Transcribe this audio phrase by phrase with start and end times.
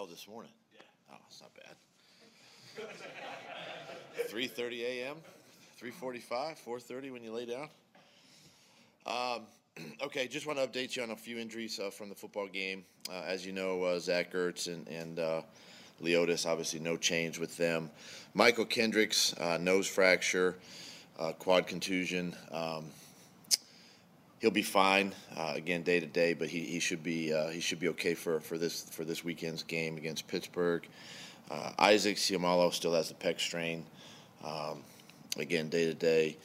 [0.00, 0.52] Oh, this morning.
[0.72, 1.12] Yeah.
[1.12, 1.76] Oh, it's not bad.
[4.30, 5.16] 3:30 a.m.,
[5.78, 7.68] 3:45, 4:30 when you lay down.
[9.04, 9.42] Um,
[10.02, 12.86] okay, just want to update you on a few injuries uh, from the football game.
[13.10, 15.42] Uh, as you know, uh, Zach Ertz and, and uh,
[16.02, 17.90] Leodis, obviously no change with them.
[18.34, 20.56] Mychal Kendricks, uh, nose fracture,
[21.18, 22.34] uh, quad contusion.
[22.50, 22.86] Um,
[24.40, 27.60] he'll be fine uh, again day to day, but he, he should be uh, he
[27.60, 30.86] should be okay for, for this for this weekend's game against Pittsburgh.
[31.50, 33.84] Uh, Isaac Seumalo still has the pec strain,
[34.44, 34.82] um,
[35.38, 36.36] again day to day,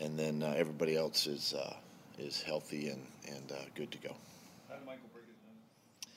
[0.00, 1.74] and then uh, everybody else is uh,
[2.18, 4.14] is healthy and and uh, good to go.
[4.68, 6.12] How did Mychal break his nose?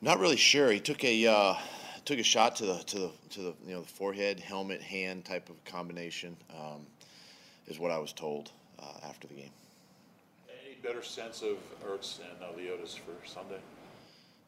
[0.00, 0.70] Not really sure.
[0.70, 1.56] He took a
[2.04, 5.24] took a shot to the to the to the you know the forehead, helmet, hand
[5.24, 6.86] type of combination, um,
[7.68, 8.50] is what I was told
[9.02, 9.50] after the game
[10.82, 13.60] better sense of Ertz and uh, Leodis for Sunday?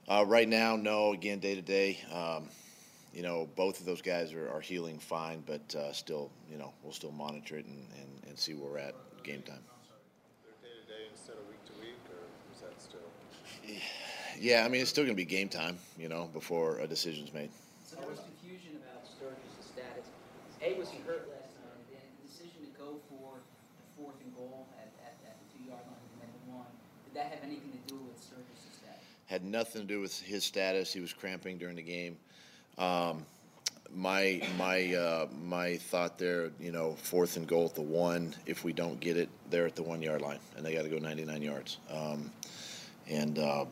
[0.08, 1.12] Uh, right now, no.
[1.12, 2.48] Again, day to day, um,
[3.12, 6.72] you know, both of those guys are, are healing fine, but uh, still, you know,
[6.82, 9.58] we'll still monitor it and, and, and see where we're at game time.
[10.62, 13.78] Day to day instead of week to week, or is that still?
[14.40, 17.32] Yeah, I mean, it's still going to be game time, you know, before a decision's
[17.32, 17.50] made.
[17.84, 20.08] So there was confusion about Sturgis' status.
[20.62, 21.78] A, was he hurt last night?
[21.78, 25.46] And then the decision to go for the fourth and goal at, at, at the
[25.52, 26.02] two yard line
[26.52, 26.68] one.
[27.12, 29.04] Did that have anything to do with Sturgis' status?
[29.26, 30.92] Had nothing to do with his status.
[30.92, 32.16] He was cramping during the game.
[32.78, 33.26] Um,
[33.94, 38.34] my my uh, my thought there, you know, fourth and goal at the one.
[38.46, 40.88] If we don't get it, they're at the one yard line, and they got to
[40.88, 41.78] go 99 yards.
[41.90, 42.30] Um,
[43.08, 43.66] and uh,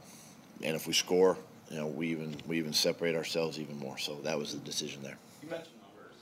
[0.63, 1.39] and if we score,
[1.71, 3.97] you know, we even we even separate ourselves even more.
[3.97, 5.17] So that was the decision there.
[5.43, 6.17] You mentioned numbers.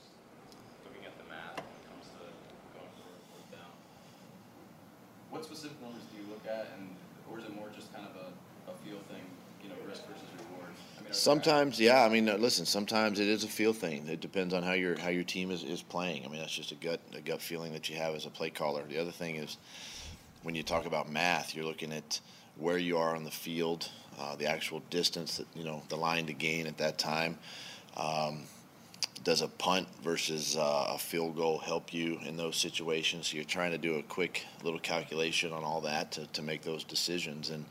[0.85, 2.23] Looking at the math when it comes to
[2.71, 3.73] going for a fourth down.
[5.29, 6.95] What specific numbers do you look at, and
[7.29, 8.27] or is it more just kind of a,
[8.71, 9.21] a feel thing?
[9.63, 10.71] You know, risk versus reward.
[10.97, 12.03] I mean, sometimes, yeah.
[12.03, 12.65] I mean, uh, listen.
[12.65, 14.07] Sometimes it is a feel thing.
[14.07, 16.25] It depends on how your how your team is, is playing.
[16.25, 18.49] I mean, that's just a gut a gut feeling that you have as a play
[18.49, 18.83] caller.
[18.87, 19.57] The other thing is
[20.43, 22.19] when you talk about math, you're looking at
[22.57, 26.25] where you are on the field, uh, the actual distance that you know the line
[26.27, 27.37] to gain at that time.
[27.95, 28.43] Um,
[29.23, 33.27] does a punt versus uh, a field goal help you in those situations?
[33.27, 36.61] So you're trying to do a quick little calculation on all that to, to make
[36.61, 37.49] those decisions.
[37.49, 37.65] And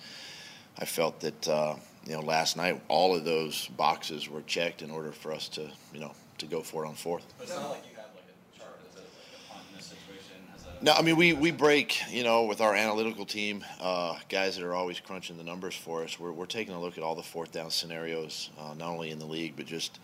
[0.79, 4.91] I felt that uh, you know last night all of those boxes were checked in
[4.91, 7.25] order for us to you know to go for it on fourth.
[7.37, 8.79] But it's not like you have like a chart.
[8.91, 10.37] Is it like a punt in this situation?
[10.53, 14.17] Has a no, I mean we, we break you know with our analytical team, uh,
[14.29, 16.19] guys that are always crunching the numbers for us.
[16.19, 19.19] We're, we're taking a look at all the fourth down scenarios, uh, not only in
[19.19, 19.99] the league but just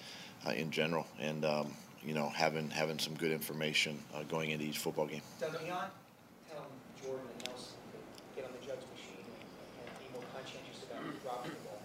[0.47, 1.73] uh, in general, and um,
[2.03, 5.23] you know having having some good information uh, going into each football game.
[5.41, 5.91] Doug, beyond
[6.51, 6.67] telling
[7.01, 7.99] Jordan and Nelson to
[8.37, 11.81] get on the JUGS machine and, and be more conscientious about dropping the ball,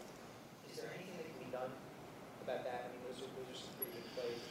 [0.68, 1.72] is there anything that can be done
[2.44, 2.84] about that?
[2.84, 4.42] I mean, those are, those are some pretty good plays.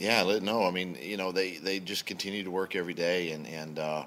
[0.00, 3.46] Yeah, no, I mean, you know, they, they just continue to work every day, and
[3.46, 4.04] and uh,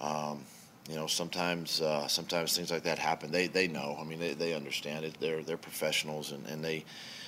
[0.00, 0.42] um,
[0.88, 3.30] you know, sometimes uh, sometimes things like that happen.
[3.30, 3.98] They they know.
[4.00, 5.18] I mean, they, they understand it.
[5.20, 6.86] They're they're professionals, and, and they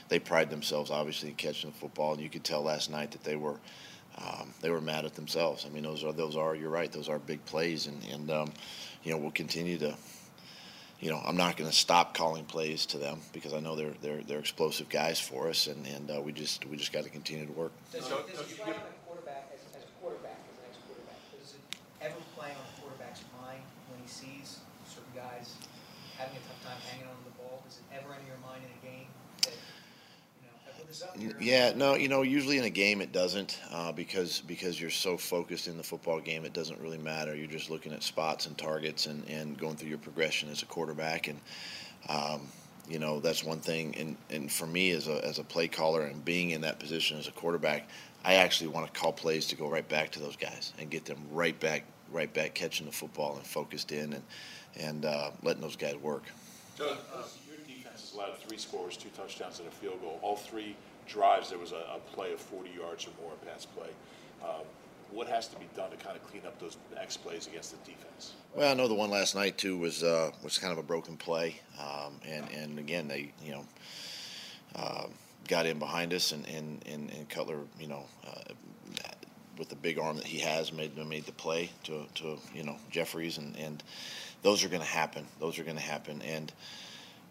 [0.09, 3.23] they pride themselves obviously in catching the football, and you could tell last night that
[3.23, 3.61] they were
[4.17, 5.67] um, they were mad at themselves.
[5.67, 6.91] I mean, those are those are you're right.
[6.91, 8.53] Those are big plays, and and um,
[9.05, 9.95] you know we'll continue to.
[11.01, 13.97] You know, I'm not going to stop calling plays to them because I know they're
[14.03, 17.11] they're they're explosive guys for us, and and uh, we just we just got to
[17.11, 17.73] continue to work.
[17.91, 21.21] Does, so, does it play on a quarterback as, as a quarterback as an ex-quarterback?
[21.41, 21.65] Does it
[22.05, 25.57] ever play on a quarterback's mind when he sees certain guys
[26.21, 27.65] having a tough time hanging on to the ball?
[27.65, 29.10] Does it ever enter your mind in a game
[31.39, 35.17] yeah, no, you know, usually in a game it doesn't uh, because because you're so
[35.17, 37.35] focused in the football game, it doesn't really matter.
[37.35, 40.67] You're just looking at spots and targets and, and going through your progression as a
[40.67, 41.41] quarterback, and
[42.09, 42.43] um,
[42.89, 43.95] you know that's one thing.
[43.97, 47.19] And, and for me as a as a play caller and being in that position
[47.19, 47.89] as a quarterback,
[48.25, 51.05] I actually want to call plays to go right back to those guys and get
[51.05, 54.23] them right back right back catching the football and focused in and
[54.79, 56.25] and uh, letting those guys work.
[56.81, 56.97] Uh,
[58.15, 60.19] allowed three scores, two touchdowns, and a field goal.
[60.23, 60.77] All three
[61.07, 63.89] drives, there was a, a play of 40 yards or more, pass play.
[64.43, 64.65] Um,
[65.11, 67.91] what has to be done to kind of clean up those X plays against the
[67.91, 68.35] defense?
[68.55, 71.17] Well, I know the one last night too was uh, was kind of a broken
[71.17, 73.65] play, um, and and again they you know
[74.77, 75.07] uh,
[75.49, 78.05] got in behind us, and and and, and Cutler you know.
[78.27, 78.53] Uh,
[79.59, 82.77] with the big arm that he has, made made the play to, to you know
[82.91, 83.83] Jeffries, and, and
[84.41, 85.27] those are going to happen.
[85.39, 86.51] Those are going to happen, and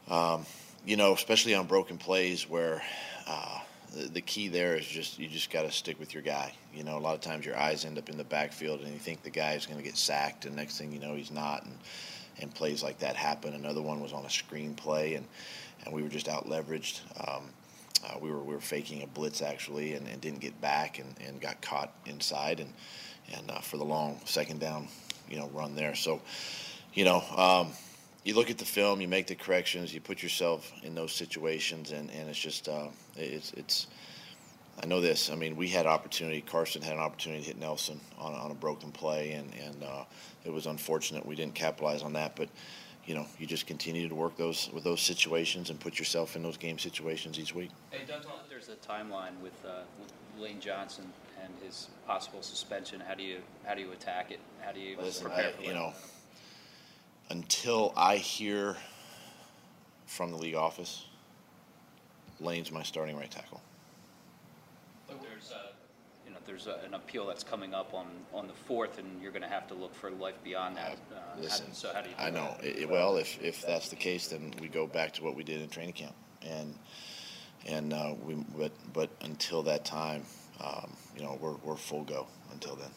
[0.09, 0.45] um,
[0.85, 2.81] you know, especially on broken plays where
[3.27, 3.59] uh,
[3.93, 6.53] the, the, key there is just you just got to stick with your guy.
[6.73, 8.99] You know, a lot of times your eyes end up in the backfield, and you
[8.99, 11.63] think the guy is going to get sacked, and next thing you know, he's not,
[11.63, 11.77] and
[12.41, 13.53] and plays like that happen.
[13.53, 15.25] Another one was on a screen play, and
[15.85, 17.01] and we were just out leveraged.
[17.27, 17.43] Um,
[18.05, 21.15] uh, we were we were faking a blitz actually, and, and didn't get back, and,
[21.25, 22.73] and got caught inside, and
[23.35, 24.87] and uh, for the long second down,
[25.29, 25.95] you know, run there.
[25.95, 26.21] So,
[26.93, 27.71] you know, um,
[28.23, 31.91] you look at the film, you make the corrections, you put yourself in those situations,
[31.91, 33.87] and, and it's just uh, it's it's.
[34.81, 35.29] I know this.
[35.29, 36.39] I mean, we had opportunity.
[36.39, 40.05] Carson had an opportunity to hit Nelson on, on a broken play, and and uh,
[40.45, 42.35] it was unfortunate we didn't capitalize on that.
[42.35, 42.49] But
[43.05, 46.43] you know, you just continue to work those with those situations and put yourself in
[46.43, 47.71] those game situations each week.
[47.89, 51.11] Hey, Doug, there's a timeline with, uh, with Lane Johnson
[51.43, 52.99] and his possible suspension.
[52.99, 54.39] How do you how do you attack it?
[54.61, 55.73] How do you Listen, prepare I, for you that?
[55.73, 55.93] know,
[57.29, 58.75] until I hear
[60.05, 61.05] from the league office,
[62.39, 63.61] Lane's my starting right tackle.
[65.07, 65.71] But there's uh,
[66.25, 69.31] you know there's a, an appeal that's coming up on, on the fourth, and you're
[69.31, 70.97] going to have to look for life beyond that.
[71.11, 72.15] Uh, how- Listen, so how do you?
[72.15, 72.55] Do I know.
[72.61, 75.61] it- well, if, if that's the case, then we go back to what we did
[75.61, 76.73] in training camp, and
[77.65, 80.23] and uh, we but but until that time,
[80.63, 82.89] um, you know, we're we're full go until then.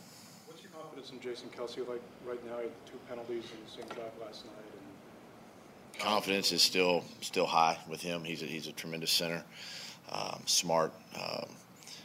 [1.11, 2.59] In Jason Kelce like right now?
[2.59, 4.55] He had two penalties in the same drive last night,
[5.95, 8.23] and confidence is still still high with him.
[8.23, 9.43] He's a, he's a tremendous center,
[10.13, 10.93] um, smart.
[11.21, 11.47] Um,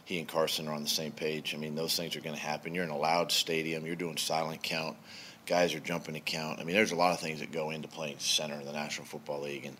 [0.03, 1.53] he and Carson are on the same page.
[1.53, 2.73] I mean, those things are going to happen.
[2.73, 3.85] You're in a loud stadium.
[3.85, 4.97] You're doing silent count.
[5.45, 6.59] Guys are jumping to count.
[6.59, 9.05] I mean, there's a lot of things that go into playing center in the National
[9.05, 9.77] Football League, and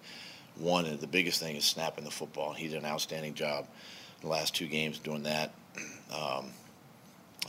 [0.57, 2.53] one of the biggest thing is snapping the football.
[2.53, 3.67] He did an outstanding job
[4.21, 5.53] the last two games doing that.
[6.15, 6.51] Um,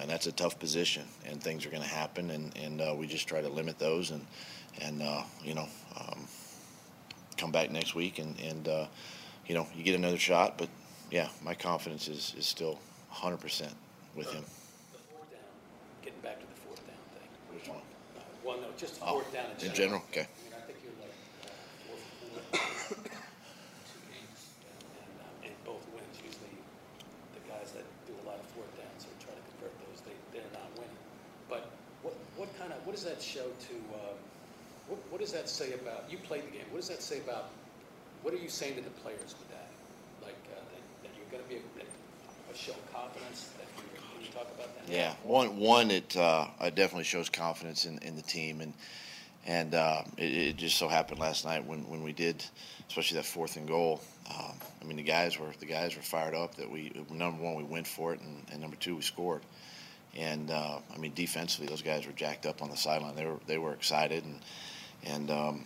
[0.00, 3.06] and that's a tough position, and things are going to happen, and, and uh, we
[3.06, 4.25] just try to limit those, and
[4.81, 5.67] and uh, you know,
[5.97, 6.27] um,
[7.37, 8.87] come back next week and, and uh,
[9.47, 10.59] you know, you get another shot.
[10.59, 10.69] But
[11.11, 12.79] yeah, my confidence is, is still
[13.12, 13.73] 100%
[14.15, 14.45] with him.
[14.93, 15.41] The fourth down,
[16.03, 17.29] getting back to the fourth down thing.
[17.55, 17.81] Which one?
[18.45, 19.71] Well, no, just the Oh, down in general.
[19.71, 20.03] in general?
[20.11, 20.27] Okay.
[20.27, 21.15] I mean, I think you're like
[21.87, 26.55] four for four, two games, and, and, both wins, usually
[27.35, 29.75] the guys that do a lot of fourth downs or try to convert
[30.38, 31.02] they're not winning.
[31.50, 31.70] But
[32.02, 34.17] what, what kind of, what does that show to, um,
[34.87, 37.50] what, what does that say about, you played the game, what does that say about,
[38.23, 39.69] what are you saying to the players with that?
[40.23, 43.85] Like, uh, that, that you're gonna be a, a show of confidence, that can
[44.23, 44.93] you talk about that?
[44.93, 48.73] Yeah, one one it uh, it definitely shows confidence in, in the team, and
[49.46, 52.44] and uh, it, it just so happened last night when, when we did,
[52.88, 54.00] especially that fourth and goal.
[54.31, 57.55] Um, I mean, the guys were the guys were fired up that we number one
[57.55, 59.43] we went for it, and, and number two we scored.
[60.17, 63.15] And uh, I mean, defensively, those guys were jacked up on the sideline.
[63.15, 64.41] They were they were excited, and
[65.05, 65.65] and um,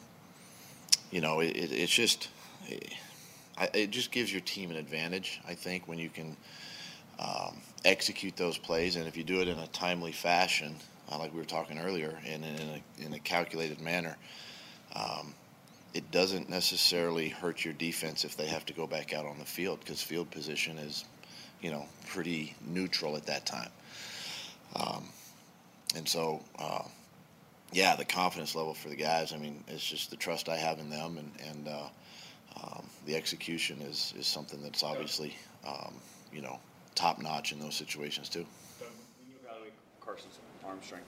[1.10, 2.28] you know, it, it, it's just
[2.66, 2.92] it,
[3.72, 5.40] it just gives your team an advantage.
[5.46, 6.36] I think when you can
[7.18, 10.76] um, execute those plays, and if you do it in a timely fashion,
[11.10, 14.16] uh, like we were talking earlier, and in a, in a calculated manner,
[14.94, 15.34] um,
[15.94, 19.44] it doesn't necessarily hurt your defense if they have to go back out on the
[19.44, 21.04] field because field position is,
[21.60, 23.70] you know, pretty neutral at that time.
[24.76, 25.04] Um,
[25.96, 26.82] and so, uh,
[27.72, 29.32] yeah, the confidence level for the guys.
[29.32, 31.88] I mean, it's just the trust I have in them, and and uh,
[32.62, 35.36] um, the execution is is something that's obviously,
[35.66, 35.94] um,
[36.32, 36.58] you know,
[36.94, 38.46] top notch in those situations too.
[38.78, 38.88] When
[39.30, 41.06] you evaluate Carson's arm strength,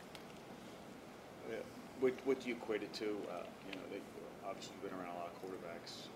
[1.51, 1.57] yeah,
[2.01, 3.05] what, what do you equate it to?
[3.05, 4.01] Uh, you know, they
[4.47, 6.09] obviously been around a lot of quarterbacks.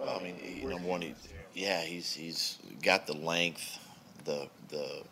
[0.00, 1.14] Um, Well, I mean, he, number one, he,
[1.54, 3.78] yeah, he's he's got the length,
[4.24, 5.02] the the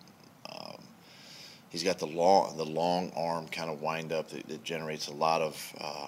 [1.71, 5.15] he's got the long the long arm kind of wind up that, that generates a
[5.15, 6.07] lot of uh,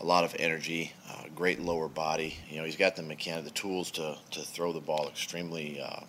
[0.00, 2.36] a lot of energy, uh, great lower body.
[2.50, 6.00] You know, he's got the mechanic, the tools to to throw the ball extremely uh,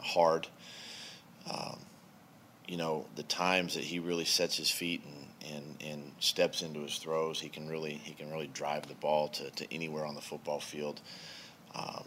[0.00, 0.46] hard.
[1.50, 1.78] Um,
[2.66, 6.80] you know, the times that he really sets his feet and, and, and steps into
[6.80, 10.14] his throws, he can really he can really drive the ball to, to anywhere on
[10.14, 11.00] the football field.
[11.74, 12.04] Um,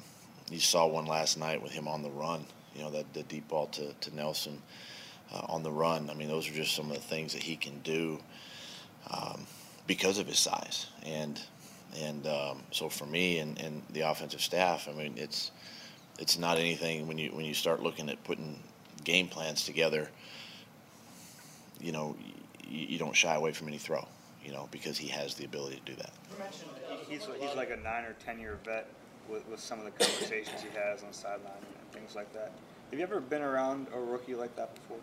[0.50, 2.46] you saw one last night with him on the run.
[2.74, 4.62] You know, that the deep ball to, to Nelson
[5.34, 6.10] uh, on the run.
[6.10, 8.20] I mean, those are just some of the things that he can do
[9.12, 9.46] um,
[9.86, 10.88] because of his size.
[11.06, 11.40] And
[12.02, 15.52] and um, so for me and, and the offensive staff, I mean, it's
[16.20, 18.60] it's not anything when you when you start looking at putting
[19.04, 20.10] game plans together.
[21.80, 22.16] You know,
[22.68, 24.08] you, you don't shy away from any throw.
[24.44, 26.12] You know, because he has the ability to do that.
[26.32, 26.72] You mentioned
[27.10, 28.88] he's, he's like a nine or ten year vet
[29.28, 32.54] with, with some of the conversations he has on the sideline and things like that.
[32.92, 35.00] Have you ever been around a rookie like that before?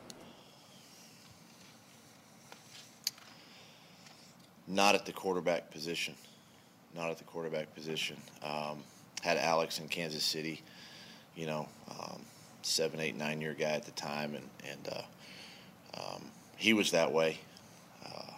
[4.66, 6.14] Not at the quarterback position.
[6.94, 8.16] Not at the quarterback position.
[8.42, 8.82] Um,
[9.22, 10.62] had Alex in Kansas City,
[11.34, 12.22] you know, um,
[12.62, 16.24] seven, eight, nine year guy at the time, and and uh, um,
[16.56, 17.38] he was that way.
[18.04, 18.32] Uh,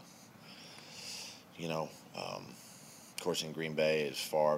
[1.58, 2.46] you know, um,
[3.26, 4.56] course, in Green Bay is far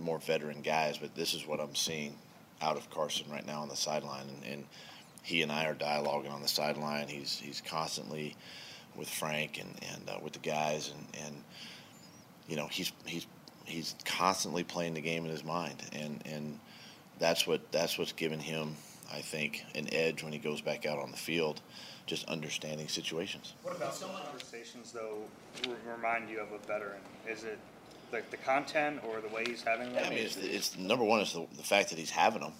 [0.00, 2.16] more veteran guys, but this is what I'm seeing
[2.60, 4.64] out of Carson right now on the sideline, and, and
[5.22, 7.06] he and I are dialoguing on the sideline.
[7.06, 8.34] He's he's constantly
[8.98, 11.42] with Frank and and uh, with the guys, and and
[12.48, 13.26] you know he's he's
[13.64, 16.58] he's constantly playing the game in his mind, and and
[17.18, 18.76] that's what that's what's given him,
[19.12, 21.60] I think, an edge when he goes back out on the field,
[22.06, 23.54] just understanding situations.
[23.62, 25.18] What about some conversations though
[25.86, 27.00] remind you of a veteran?
[27.28, 27.58] Is it
[28.12, 30.02] like the content or the way he's having them?
[30.02, 32.52] Yeah, I mean, it's, it's number one is the, the fact that he's having them.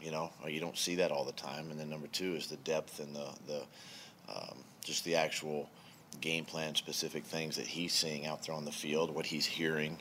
[0.00, 2.48] You know, uh, you don't see that all the time, and then number two is
[2.48, 3.62] the depth and the the
[4.28, 5.68] um, just the actual
[6.20, 9.98] game plan specific things that he's seeing out there on the field, what he's hearing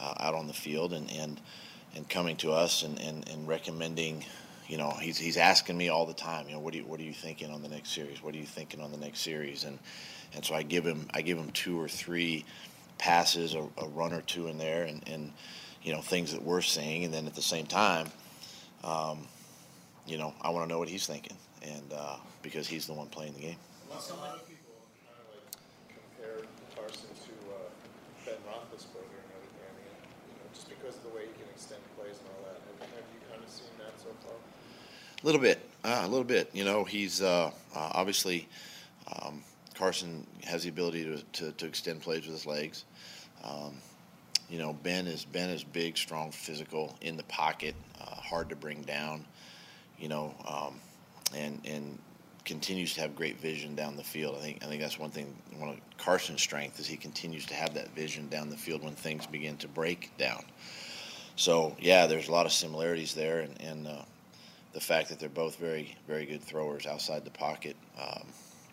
[0.00, 1.40] uh, out on the field, and and
[1.96, 4.24] and coming to us and, and, and recommending.
[4.68, 6.46] You know, he's he's asking me all the time.
[6.46, 8.22] You know, what do you what are you thinking on the next series?
[8.22, 9.64] What are you thinking on the next series?
[9.64, 9.78] And
[10.34, 12.44] and so I give him I give him two or three
[12.98, 15.32] passes, a, a run or two in there, and, and
[15.82, 18.08] you know things that we're seeing, and then at the same time,
[18.84, 19.26] um,
[20.06, 23.08] you know, I want to know what he's thinking, and uh, because he's the one
[23.08, 23.56] playing the game.
[23.88, 24.74] A lot, a lot of people
[25.06, 25.48] kind of like
[25.88, 26.44] compare
[26.76, 27.68] Carson to uh,
[28.26, 29.64] Ben Roethlisberger and everything.
[29.64, 29.96] I mean,
[30.28, 32.60] you know, just because of the way he can extend plays and all that.
[32.80, 34.34] Have, have you kind of seen that so far?
[35.22, 36.48] A little bit, uh, a little bit.
[36.54, 38.48] You know, he's uh, uh, obviously
[39.12, 39.42] um,
[39.74, 42.84] Carson has the ability to, to, to extend plays with his legs.
[43.44, 43.74] Um,
[44.48, 48.56] you know, Ben is Ben is big, strong, physical, in the pocket, uh, hard to
[48.56, 49.26] bring down.
[49.98, 50.80] You know, um,
[51.36, 51.98] and and
[52.46, 54.36] continues to have great vision down the field.
[54.38, 55.36] I think I think that's one thing.
[55.58, 58.94] One of Carson's strength is he continues to have that vision down the field when
[58.94, 60.42] things begin to break down.
[61.38, 64.02] So yeah, there's a lot of similarities there, and, and uh,
[64.72, 68.26] the fact that they're both very very good throwers outside the pocket um,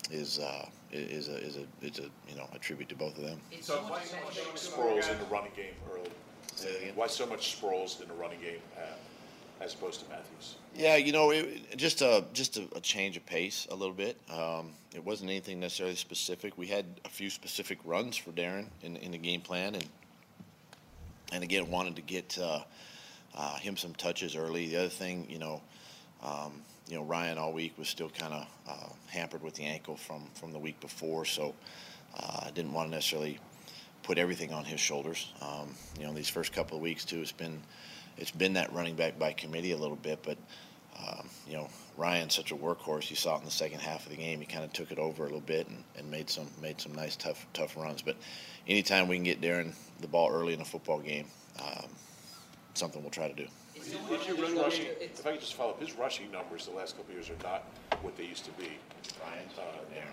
[0.09, 3.23] is uh, is a is a is a you know a tribute to both of
[3.23, 3.39] them.
[3.61, 4.55] So so why much so much attention.
[4.55, 6.09] Sproles in the running game early?
[6.55, 6.93] Say that again?
[6.95, 10.55] Why so much Sproles in the running game uh, as opposed to Mathews?
[10.73, 14.19] Yeah, you know, it, just a just a, a change of pace a little bit.
[14.27, 16.57] Um, it wasn't anything necessarily specific.
[16.57, 19.85] We had a few specific runs for Darren in in the game plan, and
[21.31, 22.61] and again wanted to get uh,
[23.35, 24.67] uh, him some touches early.
[24.67, 25.61] The other thing, you know,
[26.23, 29.95] um, you know Ryan all week was still kind of uh, hampered with the ankle
[29.95, 31.53] from from the week before, so
[32.15, 33.39] I didn't want to necessarily
[34.03, 35.33] put everything on his shoulders.
[35.41, 37.61] Um, you know, these first couple of weeks too, it's been
[38.17, 40.37] it's been that running back by committee a little bit, but
[40.99, 43.09] um, you know, Ryan's such a workhorse.
[43.09, 44.39] You saw it in the second half of the game.
[44.39, 46.93] He kind of took it over a little bit and, and made some made some
[46.93, 48.01] nice tough tough runs.
[48.01, 48.15] But
[48.67, 51.27] anytime we can get Darren the ball early in a football game,
[51.61, 51.85] um,
[52.73, 53.47] something we'll try to do.
[53.75, 54.57] It's If you run attention.
[54.61, 57.29] rushing, if I could just follow up, his rushing numbers the last couple of years
[57.29, 57.65] are not
[58.01, 58.69] what they used to be.
[59.23, 59.51] Ryan's?
[59.57, 59.61] Uh,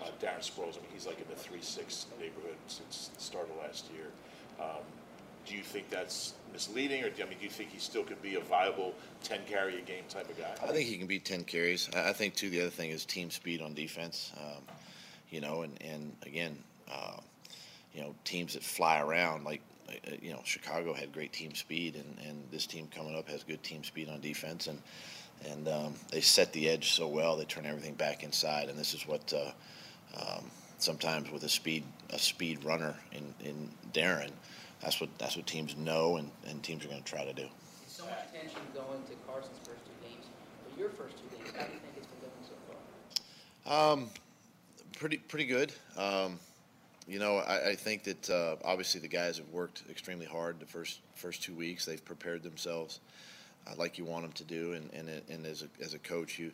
[0.04, 3.56] uh, Darren Sproles, I mean, he's like in the three-six neighborhood since the start of
[3.64, 4.06] last year.
[4.60, 4.82] Um,
[5.46, 8.20] do you think that's misleading, or do, I mean, do you think he still could
[8.22, 10.54] be a viable ten carry a game type of guy?
[10.62, 11.88] I think he can be 10 carries.
[11.94, 14.32] I I think, too, the other thing is team speed on defense.
[14.38, 14.62] Um,
[15.30, 16.56] you know, and, and again,
[16.92, 17.16] uh,
[17.94, 21.96] you know, teams that fly around, like, uh, you know, Chicago had great team speed,
[21.96, 24.66] and, and this team coming up has good team speed on defense.
[24.66, 24.80] And,
[25.50, 28.68] and um, they set the edge so well, they turn everything back inside.
[28.68, 29.52] And this is what uh,
[30.20, 30.44] um,
[30.78, 34.30] sometimes with a speed a speed runner in, in Darren,
[34.82, 37.46] that's what that's what teams know and, and teams are going to try to do.
[37.84, 40.26] It's so much attention going to Carson's first two games,
[40.68, 43.92] but your first two games, how do you think it's been going so far?
[43.92, 44.10] Um,
[44.98, 45.72] pretty pretty good.
[45.96, 46.38] Um,
[47.06, 50.66] you know, I, I think that uh, obviously the guys have worked extremely hard the
[50.66, 51.84] first first two weeks.
[51.84, 53.00] They've prepared themselves
[53.66, 56.38] uh, like you want them to do, and and, and as a as a coach,
[56.38, 56.52] you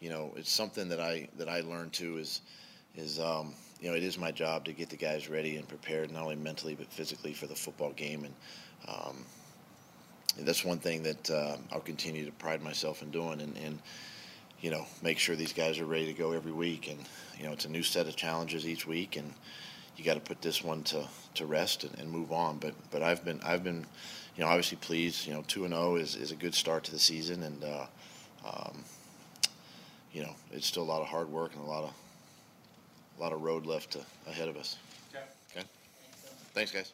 [0.00, 2.42] you know, it's something that I that I learned too is
[2.94, 6.10] is um, you know it is my job to get the guys ready and prepared
[6.10, 8.34] not only mentally but physically for the football game, and
[8.88, 9.24] um,
[10.38, 13.56] that's one thing that uh, I'll continue to pride myself in doing, and.
[13.56, 13.78] and
[14.62, 16.88] you know, make sure these guys are ready to go every week.
[16.88, 16.98] And,
[17.38, 19.32] you know, it's a new set of challenges each week, and
[19.96, 22.56] you got to put this one to, to rest and, and move on.
[22.58, 23.86] But but I've been I've been,
[24.34, 25.26] you know, obviously pleased.
[25.26, 27.86] You know, two and zero is, is a good start to the season, and uh,
[28.46, 28.84] um,
[30.12, 31.92] you know, it's still a lot of hard work and a lot of
[33.18, 34.76] a lot of road left to, ahead of us.
[35.14, 35.24] Okay.
[35.56, 35.66] Okay.
[36.54, 36.92] Thanks, guys.